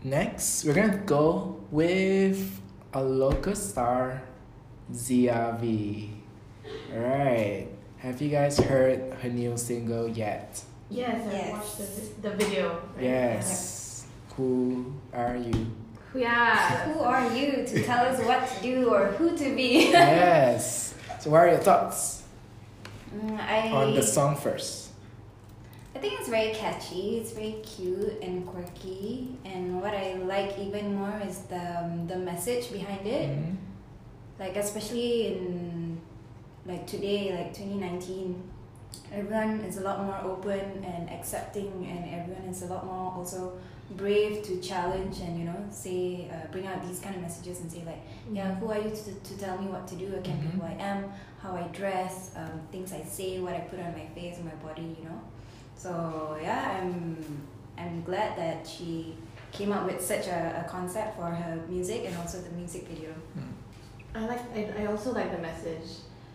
next 0.02 0.64
we're 0.64 0.75
gonna 0.75 0.99
go 1.07 1.61
with 1.71 2.61
a 2.92 3.02
local 3.02 3.54
star, 3.54 4.23
Zee 4.92 5.28
Avi. 5.28 6.12
Alright. 6.92 7.69
Have 7.99 8.21
you 8.23 8.30
guys 8.30 8.59
heard 8.59 9.12
her 9.23 9.28
new 9.28 9.57
single 9.57 10.09
yet? 10.09 10.62
Yes, 10.88 11.26
I 11.28 11.33
Yes. 11.33 11.52
watched 11.52 11.78
the, 12.23 12.28
the 12.30 12.37
video. 12.37 12.80
right? 12.97 13.04
Yes. 13.04 14.07
Who 14.37 14.92
are 15.12 15.37
you? 15.37 15.66
Yeah. 16.14 16.90
Who 16.92 17.00
are 17.00 17.30
you 17.33 17.64
to 17.66 17.83
tell 17.85 18.07
us 18.07 18.21
what 18.25 18.49
to 18.49 18.62
do 18.62 18.88
or 18.92 19.07
who 19.12 19.37
to 19.37 19.54
be? 19.54 19.90
yes. 19.92 20.95
So, 21.21 21.30
what 21.30 21.40
are 21.42 21.49
your 21.49 21.59
thoughts 21.59 22.19
Mm, 23.14 23.38
I 23.40 23.71
on 23.73 23.95
the 23.95 24.02
song 24.04 24.37
first? 24.37 24.89
I 26.00 26.02
think 26.02 26.19
it's 26.19 26.30
very 26.30 26.54
catchy. 26.54 27.19
It's 27.19 27.33
very 27.33 27.57
cute 27.62 28.23
and 28.23 28.47
quirky. 28.47 29.37
And 29.45 29.83
what 29.83 29.92
I 29.92 30.14
like 30.14 30.59
even 30.59 30.95
more 30.95 31.21
is 31.28 31.40
the 31.40 31.61
um, 31.78 32.07
the 32.07 32.16
message 32.16 32.73
behind 32.73 33.07
it. 33.07 33.28
Mhm. 33.28 33.57
Like 34.38 34.57
especially 34.57 35.26
in 35.26 36.00
like 36.64 36.87
today, 36.87 37.37
like 37.37 37.52
twenty 37.52 37.75
nineteen, 37.75 38.42
everyone 39.12 39.61
is 39.61 39.76
a 39.76 39.83
lot 39.83 40.02
more 40.02 40.16
open 40.25 40.83
and 40.83 41.11
accepting, 41.11 41.85
and 41.92 42.02
everyone 42.19 42.49
is 42.49 42.62
a 42.62 42.69
lot 42.73 42.87
more 42.87 43.12
also 43.19 43.52
brave 43.90 44.42
to 44.45 44.59
challenge 44.62 45.21
and 45.21 45.38
you 45.38 45.45
know 45.45 45.61
say 45.69 46.30
uh, 46.33 46.47
bring 46.50 46.66
out 46.66 46.80
these 46.88 47.00
kind 47.00 47.14
of 47.16 47.21
messages 47.21 47.61
and 47.61 47.71
say 47.71 47.83
like 47.85 48.00
yeah 48.33 48.54
who 48.54 48.71
are 48.71 48.78
you 48.78 48.88
to, 48.88 49.12
to 49.28 49.37
tell 49.37 49.59
me 49.59 49.66
what 49.66 49.85
to 49.88 49.97
do 49.97 50.07
i 50.16 50.21
can 50.23 50.38
be 50.38 50.47
who 50.47 50.62
i 50.62 50.76
am 50.78 51.11
how 51.42 51.57
i 51.57 51.62
dress 51.78 52.30
um, 52.37 52.61
things 52.71 52.92
i 52.92 53.02
say 53.02 53.40
what 53.40 53.52
i 53.52 53.59
put 53.59 53.80
on 53.80 53.92
my 53.92 54.07
face 54.14 54.37
and 54.37 54.45
my 54.45 54.54
body 54.66 54.95
you 54.97 55.04
know 55.09 55.21
so 55.83 56.39
yeah 56.41 56.79
i'm 56.81 57.17
i'm 57.79 58.03
glad 58.03 58.37
that 58.37 58.67
she 58.67 59.15
came 59.53 59.73
up 59.73 59.85
with 59.87 60.01
such 60.01 60.27
a, 60.27 60.65
a 60.65 60.71
concept 60.71 61.17
for 61.17 61.27
her 61.27 61.53
music 61.69 62.03
and 62.07 62.17
also 62.19 62.39
the 62.41 62.51
music 62.51 62.87
video 62.87 63.11
hmm. 63.35 63.51
I 64.15 64.27
like. 64.27 64.41
I, 64.55 64.83
I 64.83 64.87
also 64.87 65.13
like 65.13 65.31
the 65.31 65.39
message 65.39 65.89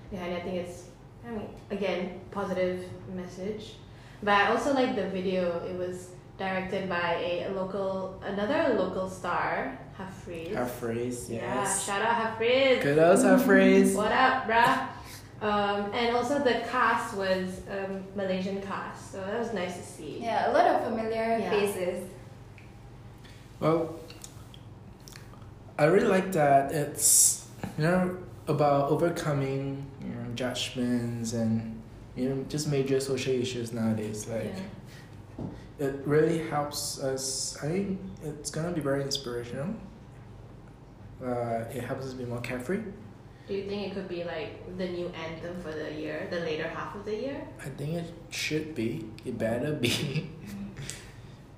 behind 0.09 0.33
it. 0.33 0.37
I 0.37 0.41
think 0.41 0.55
it's. 0.55 0.83
I 1.27 1.31
mean, 1.31 1.49
again, 1.71 2.21
positive 2.31 2.85
message, 3.13 3.73
but 4.21 4.33
I 4.33 4.47
also 4.47 4.73
like 4.73 4.95
the 4.95 5.09
video. 5.09 5.65
It 5.65 5.77
was 5.77 6.11
directed 6.37 6.87
by 6.87 7.15
a, 7.15 7.49
local, 7.53 8.21
another 8.23 8.75
local 8.77 9.09
star, 9.09 9.79
Hafriz. 9.97 10.53
Her 10.53 10.65
phrase, 10.65 11.29
Yeah, 11.29 11.67
shout 11.67 12.01
out 12.01 12.37
Hafriz. 12.39 12.81
Kudos, 12.81 13.23
her 13.23 13.39
phrase. 13.39 13.95
What 13.95 14.11
up, 14.11 14.47
bruh? 14.47 14.87
Um, 15.45 15.91
and 15.93 16.15
also 16.15 16.39
the 16.39 16.55
cast 16.71 17.15
was 17.23 17.61
um, 17.75 18.03
Malaysian 18.15 18.61
cast, 18.69 19.11
so 19.11 19.17
that 19.19 19.37
was 19.43 19.53
nice 19.53 19.75
to 19.77 19.83
see. 19.83 20.13
yeah 20.21 20.49
a 20.49 20.51
lot 20.57 20.65
of 20.71 20.75
familiar 20.87 21.27
Yeah. 21.39 21.49
faces 21.55 21.99
Well, 23.59 23.79
I 25.77 25.85
really 25.85 26.07
like 26.17 26.31
that 26.41 26.71
it's 26.71 27.45
you 27.77 27.83
know 27.87 28.17
about 28.47 28.89
overcoming 28.95 29.85
you 30.01 30.09
know 30.15 30.25
judgments 30.35 31.33
and 31.33 31.51
you 32.15 32.29
know 32.29 32.37
just 32.53 32.67
major 32.77 32.99
social 32.99 33.33
issues 33.33 33.71
nowadays. 33.79 34.27
Like 34.27 34.53
Yeah. 34.55 35.85
it 35.87 35.95
really 36.05 36.39
helps 36.53 36.81
us. 37.11 37.57
I 37.63 37.67
think 37.73 37.99
it's 38.23 38.49
gonna 38.55 38.71
be 38.71 38.81
very 38.81 39.01
inspirational. 39.09 39.69
Uh, 41.23 41.63
it 41.77 41.83
helps 41.89 42.05
us 42.07 42.13
be 42.13 42.25
more 42.25 42.41
carefree. 42.41 42.81
Do 43.47 43.53
you 43.53 43.67
think 43.69 43.87
it 43.91 43.93
could 43.93 44.07
be 44.09 44.23
like 44.23 44.77
the 44.77 44.87
new 44.87 45.07
anthem 45.09 45.61
for 45.61 45.71
the 45.71 45.91
year, 45.93 46.27
the 46.31 46.39
later 46.39 46.67
half 46.67 46.95
of 46.95 47.05
the 47.05 47.15
year? 47.15 47.47
I 47.59 47.69
think 47.69 47.93
it 47.93 48.11
should 48.29 48.73
be. 48.75 49.05
It 49.25 49.37
better 49.37 49.73
be. 49.73 50.29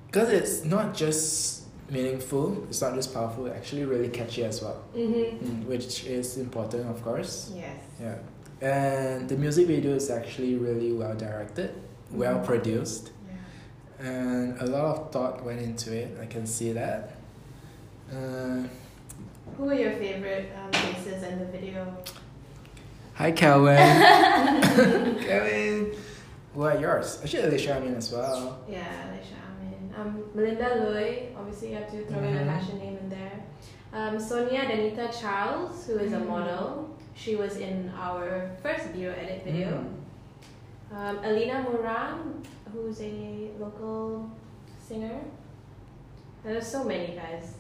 Because 0.08 0.30
it's 0.32 0.64
not 0.64 0.96
just 0.96 1.64
meaningful, 1.92 2.66
it's 2.70 2.82
not 2.82 2.96
just 2.96 3.14
powerful, 3.14 3.46
it's 3.46 3.56
actually 3.58 3.84
really 3.86 4.08
catchy 4.08 4.44
as 4.46 4.62
well. 4.62 4.82
Mm-hmm. 4.96 5.46
Mm, 5.46 5.66
which 5.66 6.06
is 6.06 6.38
important, 6.38 6.90
of 6.90 7.04
course. 7.04 7.52
Yes. 7.54 7.78
Yeah. 8.00 8.16
And 8.62 9.28
the 9.30 9.36
music 9.36 9.68
video 9.68 9.94
is 9.96 10.10
actually 10.10 10.56
really 10.56 10.94
well 10.94 11.14
directed, 11.14 11.72
well 12.10 12.40
Mhm. 12.40 12.46
produced, 12.46 13.12
Yeah. 14.00 14.08
and 14.10 14.62
a 14.62 14.66
lot 14.66 14.86
of 14.98 15.12
thought 15.12 15.44
went 15.44 15.60
into 15.62 15.94
it. 15.94 16.18
I 16.22 16.26
can 16.26 16.48
see 16.48 16.72
that. 16.72 17.18
Uh, 18.12 18.64
Who 19.58 19.70
are 19.70 19.74
your 19.74 19.94
favorite 19.94 20.52
um, 20.58 20.72
faces 20.72 21.24
in 21.24 21.40
the 21.40 21.46
video? 21.46 21.98
hi, 23.16 23.32
Calvin. 23.32 23.76
Kevin. 25.26 25.92
Who 26.54 26.62
are 26.62 26.78
yours? 26.80 27.20
Actually, 27.24 27.44
Alicia 27.44 27.78
Amin 27.78 27.96
as 27.96 28.12
well. 28.12 28.60
Yeah, 28.70 29.10
Alicia 29.10 29.36
Amin. 29.50 29.94
Um, 29.98 30.24
Melinda 30.36 30.70
Looi, 30.86 31.30
obviously 31.36 31.70
you 31.70 31.76
have 31.76 31.90
to 31.92 32.06
throw 32.06 32.20
in 32.20 32.36
a 32.38 32.42
Mhm. 32.42 32.46
fashion 32.46 32.78
name 32.78 32.98
in 33.02 33.10
there. 33.10 33.44
Um, 33.94 34.20
Sonia 34.20 34.62
Danita 34.66 35.10
Charles, 35.20 35.88
who 35.88 35.98
is 35.98 36.14
a 36.14 36.18
Mhm. 36.18 36.28
model. 36.28 36.90
She 37.16 37.36
was 37.36 37.58
in 37.58 37.92
our 37.98 38.52
first 38.62 38.86
video 38.90 39.12
edit 39.12 39.44
video. 39.44 39.70
Mm. 39.70 40.96
Um, 40.96 41.18
Alina 41.24 41.64
Moran, 41.64 42.44
who's 42.72 43.02
a 43.02 43.50
local 43.60 44.30
singer. 44.88 45.20
There's 46.44 46.68
so 46.68 46.84
many 46.84 47.16
guys. 47.16 47.56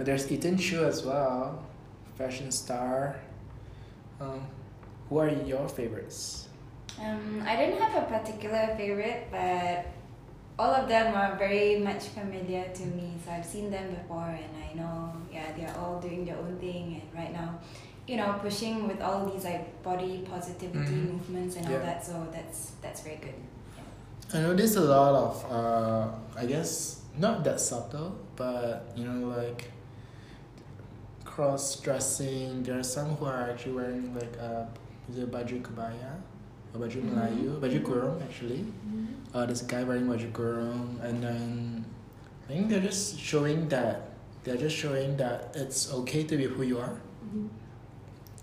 But 0.00 0.06
there's 0.06 0.32
Ethan 0.32 0.56
Chu 0.56 0.82
as 0.86 1.04
well, 1.04 1.62
fashion 2.16 2.50
star. 2.50 3.16
Um, 4.18 4.40
who 5.10 5.18
are 5.18 5.28
your 5.28 5.68
favorites? 5.68 6.48
Um, 6.98 7.44
I 7.46 7.54
didn't 7.54 7.78
have 7.82 8.04
a 8.04 8.06
particular 8.06 8.74
favorite, 8.78 9.28
but 9.30 9.84
all 10.58 10.72
of 10.72 10.88
them 10.88 11.14
are 11.14 11.36
very 11.36 11.80
much 11.80 12.04
familiar 12.16 12.64
to 12.72 12.82
me. 12.86 13.12
So 13.22 13.30
I've 13.30 13.44
seen 13.44 13.70
them 13.70 13.94
before, 13.94 14.24
and 14.24 14.52
I 14.56 14.72
know, 14.72 15.12
yeah, 15.30 15.52
they're 15.54 15.76
all 15.76 16.00
doing 16.00 16.24
their 16.24 16.38
own 16.38 16.56
thing, 16.56 17.02
and 17.02 17.14
right 17.14 17.34
now, 17.34 17.60
you 18.08 18.16
know, 18.16 18.40
pushing 18.40 18.88
with 18.88 19.02
all 19.02 19.26
these 19.26 19.44
like 19.44 19.82
body 19.82 20.24
positivity 20.24 20.94
Mhm. 20.96 21.12
movements 21.12 21.56
and 21.56 21.66
all 21.66 21.80
that. 21.88 22.02
So 22.02 22.26
that's 22.32 22.72
that's 22.80 23.02
very 23.02 23.20
good. 23.26 23.36
I 24.32 24.40
noticed 24.40 24.76
a 24.78 24.86
lot 24.96 25.12
of, 25.26 25.34
uh, 25.52 26.40
I 26.42 26.46
guess, 26.46 27.02
not 27.18 27.44
that 27.44 27.60
subtle, 27.60 28.16
but 28.34 28.92
you 28.96 29.04
know, 29.04 29.28
like 29.36 29.68
cross 31.34 31.76
dressing. 31.80 32.62
There 32.62 32.78
are 32.78 32.82
some 32.82 33.14
who 33.16 33.24
are 33.26 33.50
actually 33.50 33.72
wearing 33.78 34.14
like 34.14 34.34
a 34.36 34.66
is 35.08 35.18
it 35.18 35.30
baju 35.30 35.62
kebaya 35.62 36.12
or 36.74 36.80
baju 36.82 36.98
Mhm. 37.02 37.10
Melayu, 37.14 37.50
baju 37.62 37.80
kurung 37.86 38.18
actually. 38.26 38.64
Uh, 39.34 39.46
there's 39.46 39.62
a 39.62 39.70
guy 39.70 39.82
wearing 39.86 40.06
baju 40.10 40.28
kurung, 40.32 40.98
and 41.06 41.22
then 41.22 41.84
I 42.48 42.52
think 42.52 42.68
they're 42.68 42.82
just 42.82 43.14
showing 43.18 43.68
that 43.70 44.10
they're 44.42 44.58
just 44.58 44.74
showing 44.76 45.16
that 45.22 45.54
it's 45.54 45.92
okay 46.02 46.24
to 46.26 46.34
be 46.36 46.46
who 46.50 46.62
you 46.66 46.78
are. 46.82 46.98
Mhm. 47.30 47.46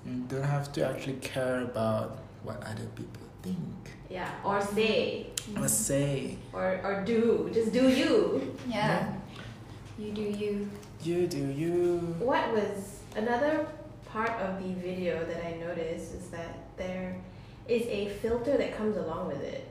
You 0.08 0.24
don't 0.32 0.48
have 0.48 0.72
to 0.80 0.88
actually 0.88 1.20
care 1.20 1.64
about 1.68 2.20
what 2.48 2.64
other 2.64 2.88
people 2.96 3.28
think 3.44 3.92
Yeah, 4.10 4.32
or 4.48 4.62
say, 4.64 5.28
or 5.60 5.68
say. 5.68 6.38
or 6.56 6.80
or 6.88 7.04
do. 7.04 7.52
Just 7.52 7.76
do 7.76 7.90
you. 7.92 8.40
Yeah. 8.68 9.12
You 10.00 10.12
do 10.16 10.22
you. 10.24 10.70
You 11.04 11.28
do 11.28 11.38
you. 11.52 11.98
What 12.20 12.52
was 12.54 13.00
another 13.16 13.68
part 14.10 14.32
of 14.42 14.62
the 14.64 14.74
video 14.74 15.24
that 15.26 15.46
I 15.46 15.52
noticed 15.58 16.14
is 16.16 16.28
that 16.30 16.58
there 16.78 17.16
is 17.68 17.84
a 17.88 18.10
filter 18.22 18.58
that 18.58 18.76
comes 18.78 18.98
along 18.98 19.28
with 19.28 19.42
it, 19.42 19.68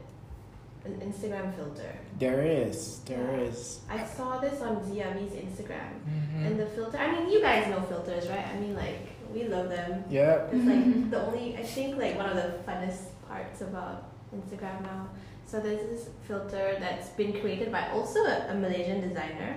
an 0.85 0.95
Instagram 1.00 1.54
filter. 1.56 1.92
There 2.18 2.42
is, 2.42 3.00
there 3.06 3.18
Yeah. 3.38 3.49
is. 3.49 3.80
I 3.90 4.04
saw 4.04 4.38
this 4.38 4.61
on 4.61 4.85
Zee 4.87 5.00
Avi's 5.02 5.33
Instagram, 5.33 5.92
Mm-hmm. 6.09 6.47
and 6.47 6.61
the 6.61 6.66
filter. 6.66 6.99
I 6.99 7.11
mean, 7.12 7.30
you 7.30 7.40
guys 7.40 7.66
know 7.68 7.80
filters, 7.83 8.28
right? 8.28 8.47
I 8.54 8.56
mean, 8.61 8.76
like 8.76 9.00
we 9.33 9.45
love 9.45 9.68
them. 9.68 10.04
Yep. 10.11 10.50
It's 10.54 10.64
like 10.64 11.11
the 11.11 11.26
only 11.26 11.56
I 11.56 11.62
think 11.62 11.97
like 11.99 12.16
one 12.16 12.28
of 12.30 12.37
the 12.37 12.49
funnest 12.66 13.02
parts 13.28 13.61
about 13.62 14.04
Instagram 14.35 14.83
now. 14.83 15.09
So 15.47 15.61
there's 15.61 15.80
this 15.88 16.09
filter 16.26 16.76
that's 16.80 17.09
been 17.11 17.33
created 17.40 17.71
by 17.73 17.88
also 17.90 18.21
a, 18.21 18.49
a 18.50 18.54
Malaysian 18.54 19.00
designer. 19.09 19.56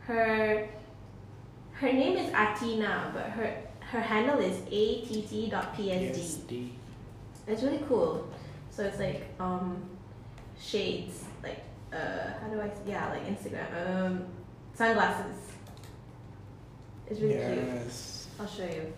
Her 0.00 0.68
her 1.80 1.92
name 1.92 2.16
is 2.16 2.30
Atina, 2.32 3.12
but 3.14 3.26
her 3.30 3.54
her 3.80 4.00
handle 4.00 4.38
is 4.38 4.56
att.psd. 4.62 5.50
PSD. 5.76 6.70
It's 7.46 7.62
really 7.62 7.82
cool. 7.88 8.26
So 8.70 8.82
it's 8.84 8.98
like 8.98 9.24
um 9.38 9.82
shades, 10.60 11.24
like 11.42 11.62
uh 11.92 12.30
how 12.40 12.48
do 12.48 12.60
I 12.60 12.70
yeah, 12.86 13.10
like 13.10 13.24
Instagram. 13.26 13.68
Um 13.86 14.24
sunglasses. 14.74 15.36
It's 17.08 17.20
really 17.20 17.34
cute. 17.34 17.92
I'll 18.40 18.46
show 18.46 18.64
you. 18.64 18.92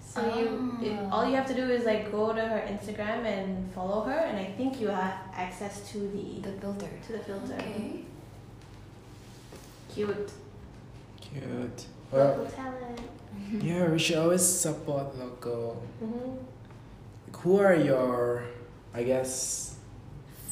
So 0.00 0.22
you, 0.38 0.78
it, 0.80 0.96
Oh. 0.98 1.08
all 1.12 1.28
you 1.28 1.34
have 1.36 1.46
to 1.48 1.54
do 1.54 1.68
is 1.68 1.84
like 1.84 2.10
go 2.10 2.32
to 2.32 2.40
her 2.40 2.60
Instagram 2.74 3.26
and 3.26 3.70
follow 3.74 4.00
her, 4.04 4.18
and 4.28 4.38
I 4.38 4.46
think 4.56 4.80
you 4.80 4.88
have 4.88 5.14
access 5.34 5.90
to 5.92 5.98
the 5.98 6.40
The 6.40 6.52
filter. 6.60 6.88
to 7.06 7.12
the 7.12 7.18
filter. 7.18 7.54
Okay. 7.54 8.04
Cute. 9.92 10.30
Cute. 11.32 11.86
Well, 12.12 12.28
Local 12.28 12.46
talent. 12.46 13.00
yeah, 13.62 13.88
we 13.90 13.98
should 13.98 14.18
always 14.18 14.42
support 14.44 15.16
local. 15.18 15.82
hmm 16.00 16.36
Who 17.42 17.58
are 17.58 17.74
your, 17.74 18.44
I 18.94 19.02
guess, 19.02 19.76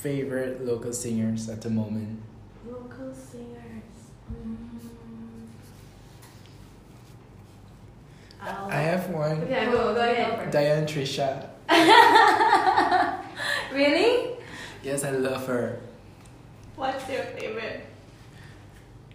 favorite 0.01 0.65
local 0.65 0.93
singers 0.93 1.49
at 1.49 1.61
the 1.63 1.71
moment? 1.71 2.21
Local 2.67 3.13
singers. 3.15 3.99
Mm. 4.33 4.57
I'll- 8.43 8.69
I 8.71 8.77
have 8.77 9.09
one. 9.11 9.43
Okay, 9.43 9.67
go 9.67 9.95
go 9.95 10.01
ahead. 10.01 10.51
Diane 10.51 10.87
Trisha. 10.87 11.49
Really? 13.73 14.37
Yes, 14.85 15.03
I 15.03 15.11
love 15.11 15.47
her. 15.49 15.81
What's 16.77 17.09
your 17.11 17.23
favorite? 17.35 17.81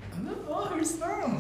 I 0.04 0.20
love 0.28 0.50
all 0.50 0.66
her 0.66 0.84
songs. 0.84 1.39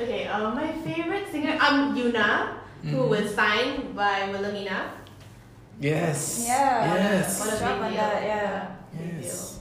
Okay, 0.00 0.26
uh, 0.28 0.50
my 0.54 0.70
favorite 0.86 1.26
singer, 1.30 1.58
um, 1.60 1.94
Yuna, 1.96 2.54
who 2.82 2.96
Mhm. 3.02 3.08
was 3.08 3.34
signed 3.34 3.94
by 3.96 4.30
Wilhelmina. 4.30 4.92
Yes. 5.80 6.44
Yeah. 6.46 6.94
Yes. 6.94 7.40
What 7.40 7.54
a 7.54 7.58
Drop 7.58 7.78
big 7.82 7.90
deal. 7.90 7.98
that, 7.98 8.22
yeah. 8.22 8.66
big 8.94 9.10
deal. 9.10 9.22
Yes. 9.22 9.60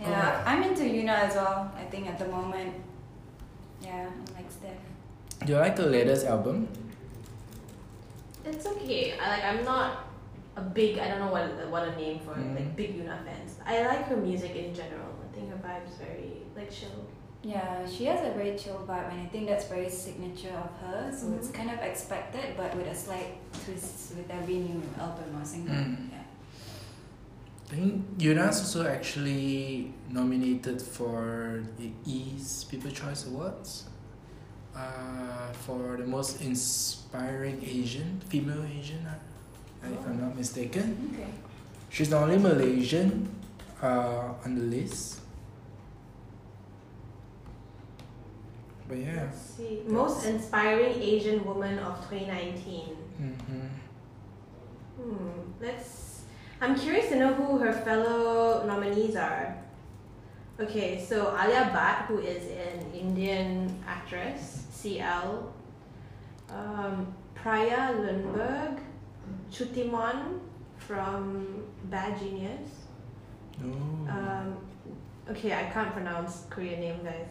Yeah, 0.00 0.42
I'm 0.46 0.62
into 0.62 0.82
Yuna 0.82 1.30
as 1.30 1.34
well. 1.36 1.70
I 1.78 1.84
think 1.90 2.08
at 2.08 2.18
the 2.18 2.26
moment. 2.26 2.74
Yeah, 3.80 4.06
I'm 4.10 4.24
like 4.34 4.50
Steph. 4.50 4.82
Do 5.46 5.52
you 5.52 5.58
like 5.58 5.76
the 5.76 5.86
latest 5.86 6.26
album? 6.26 6.66
It's 8.44 8.66
okay. 8.66 9.14
I 9.22 9.24
like. 9.38 9.44
I'm 9.44 9.64
not 9.64 10.04
a 10.56 10.60
big. 10.62 10.98
I 10.98 11.06
don't 11.08 11.20
know 11.20 11.30
what 11.30 11.46
what 11.70 11.86
a 11.86 11.94
name 11.94 12.18
for 12.26 12.34
Mm. 12.34 12.54
like 12.58 12.74
big 12.74 12.98
Yuna 12.98 13.22
fans. 13.26 13.58
I 13.64 13.86
like 13.86 14.06
her 14.10 14.16
music 14.16 14.54
in 14.56 14.74
general. 14.74 15.14
I 15.22 15.28
think 15.34 15.50
her 15.50 15.60
vibe's 15.62 15.94
very 16.02 16.42
like 16.56 16.70
chill. 16.70 17.06
Yeah, 17.42 17.84
she 17.88 18.04
has 18.04 18.20
a 18.24 18.30
very 18.38 18.56
chill 18.56 18.84
vibe, 18.88 19.10
and 19.10 19.20
I 19.20 19.26
think 19.26 19.48
that's 19.48 19.64
very 19.66 19.88
signature 19.90 20.54
of 20.56 20.70
her. 20.80 21.12
So 21.12 21.32
it's 21.32 21.48
Mhm. 21.48 21.54
kind 21.54 21.70
of 21.70 21.78
expected, 21.80 22.56
but 22.56 22.74
with 22.76 22.86
a 22.86 22.94
slight 22.94 23.38
twist 23.64 24.14
with 24.16 24.30
every 24.30 24.58
new 24.58 24.80
album 24.98 25.40
or 25.40 25.44
single. 25.44 25.74
Mm. 25.74 26.10
Yeah. 26.12 26.18
I 27.72 27.74
think 27.74 28.18
Yuna's 28.18 28.60
also 28.60 28.86
actually 28.86 29.92
nominated 30.08 30.80
for 30.80 31.64
the 31.78 31.90
E's 32.06 32.64
People 32.64 32.90
Choice 32.90 33.26
Awards 33.26 33.84
uh, 34.76 35.52
for 35.64 35.96
the 35.96 36.06
most 36.06 36.40
inspiring 36.42 37.58
Asian, 37.64 38.20
female 38.28 38.62
Asian, 38.78 39.04
uh, 39.06 39.88
if 39.90 40.06
I'm 40.06 40.20
not 40.20 40.36
mistaken. 40.36 41.10
Okay. 41.12 41.26
She's 41.90 42.10
the 42.10 42.18
only 42.18 42.38
Malaysian 42.38 43.28
uh, 43.82 44.34
on 44.44 44.54
the 44.54 44.62
list. 44.76 45.18
But 48.92 49.00
yeah. 49.00 49.22
Let's 49.22 49.40
see. 49.40 49.82
Most 49.86 50.26
inspiring 50.26 51.00
Asian 51.00 51.42
woman 51.46 51.78
of 51.78 51.96
2019. 52.10 52.94
Mm-hmm. 53.22 53.66
Hmm. 55.00 55.40
Let's. 55.62 56.24
I'm 56.60 56.78
curious 56.78 57.08
to 57.08 57.16
know 57.16 57.32
who 57.32 57.56
her 57.56 57.72
fellow 57.72 58.66
nominees 58.66 59.16
are. 59.16 59.56
Okay, 60.60 61.02
so 61.02 61.34
Alia 61.40 61.72
Bhatt, 61.74 62.04
who 62.04 62.18
is 62.18 62.44
an 62.50 62.92
Indian 62.92 63.82
actress, 63.88 64.66
CL. 64.70 65.50
Um, 66.50 67.14
Praya 67.34 67.96
Lundberg, 67.96 68.78
Chutimon 69.50 70.38
from 70.76 71.64
Bad 71.84 72.18
Genius. 72.18 72.68
Oh. 73.64 74.10
Um, 74.10 74.58
okay, 75.30 75.54
I 75.54 75.70
can't 75.70 75.94
pronounce 75.94 76.44
Korean 76.50 76.80
name, 76.80 77.02
guys. 77.02 77.26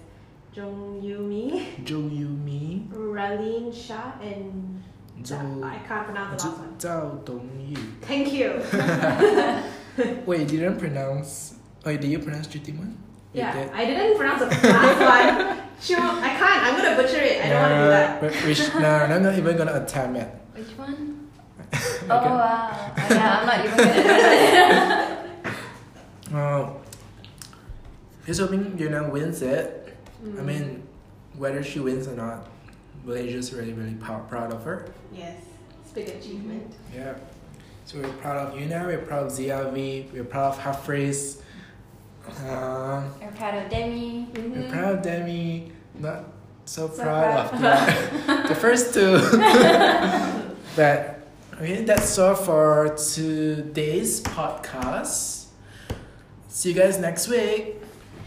Jung 0.54 1.00
Yumi, 1.02 1.84
Jo 1.86 1.98
Yumi, 2.00 2.88
Raline 2.90 3.72
Shah, 3.74 4.12
and 4.22 4.84
Zhou 5.24 5.64
I 5.64 5.78
can't 5.88 6.06
pronounce 6.06 6.44
the 6.44 6.50
last 6.50 6.60
one. 6.60 6.76
Zhou 6.78 7.24
Dongyu. 7.24 7.78
Thank 8.02 8.34
you. 8.34 8.60
Wait, 10.26 10.52
you 10.52 10.60
didn't 10.60 10.78
pronounce. 10.80 11.56
Oh, 11.86 11.92
did 11.96 12.04
you 12.06 12.20
pronounce 12.20 12.48
Jutimon? 12.48 12.96
You 13.34 13.42
Yeah, 13.42 13.54
did. 13.54 13.72
I 13.72 13.86
didn't 13.86 14.18
pronounce 14.18 14.40
the 14.42 14.48
last 14.68 15.00
one. 15.48 15.58
Sure, 15.80 15.98
I 16.00 16.30
can't. 16.36 16.64
I'm 16.66 16.76
gonna 16.78 16.96
butcher 17.02 17.22
it. 17.24 17.44
I 17.46 17.50
don't 17.50 17.62
want 17.62 17.72
to 17.72 17.80
do 17.80 17.90
that. 17.90 18.22
But 18.22 18.46
we 18.46 18.54
sh- 18.54 18.74
no, 18.76 18.90
I'm 18.90 19.24
not 19.24 19.38
even 19.38 19.56
gonna 19.58 19.82
attempt 19.84 20.18
it. 20.20 20.30
Which 20.56 20.78
one? 20.78 21.18
Oh, 22.10 22.18
okay. 22.18 22.28
Oh 22.28 22.36
wow. 22.36 22.92
Oh, 22.98 23.08
yeah, 23.10 23.40
I'm 23.40 23.46
not 23.48 23.66
even 23.66 23.78
gonna. 23.78 25.54
Oh, 26.34 26.82
here's 28.26 28.40
hoping 28.40 28.78
Yuna 28.78 29.10
wins 29.12 29.42
it. 29.42 29.91
I 30.24 30.28
Mm. 30.28 30.46
mean, 30.46 30.84
whether 31.38 31.64
she 31.64 31.80
wins 31.80 32.08
or 32.08 32.16
not, 32.16 32.48
Malaysia's 33.06 33.52
really, 33.54 33.74
really 33.74 33.96
proud, 33.96 34.30
proud 34.30 34.52
of 34.54 34.64
her. 34.64 34.86
yes, 35.14 35.38
it's 35.82 35.92
a 35.92 35.96
big 35.96 36.10
achievement. 36.10 36.72
Yeah. 36.96 37.14
So 37.86 38.00
we're 38.00 38.08
proud 38.22 38.38
of 38.38 38.54
Yuna, 38.54 38.86
we're 38.86 39.00
proud 39.00 39.24
of 39.26 39.32
Zee 39.32 39.52
Avi, 39.52 40.08
we're 40.14 40.24
proud 40.24 40.54
of 40.54 40.60
Hafiz, 40.60 41.42
uh, 42.46 43.04
I'm 43.22 43.34
proud 43.36 43.56
of 43.64 43.70
Demi. 43.72 44.28
we're 44.36 44.70
proud 44.70 44.96
of 44.98 45.02
Demi, 45.02 45.72
not 46.00 46.26
so, 46.66 46.88
So 46.88 47.02
proud, 47.04 47.50
proud. 47.50 47.90
of 47.90 48.28
the, 48.44 48.50
the 48.50 48.56
first 48.56 48.94
two. 48.94 49.18
but 50.76 51.20
okay, 51.56 51.84
that's 51.84 52.18
all 52.20 52.36
for 52.36 52.96
today's 52.96 54.22
podcast. 54.22 55.46
See 56.48 56.70
you 56.70 56.76
guys 56.76 57.00
next 57.00 57.28
week. 57.28 57.82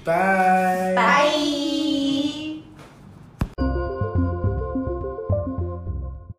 Bye. 0.04 0.92
Bye. 0.96 1.80